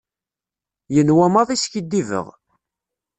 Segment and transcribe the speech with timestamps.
[0.93, 2.27] Yenwa maḍi skiddibeɣ.